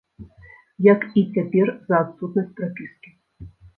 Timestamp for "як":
0.93-1.01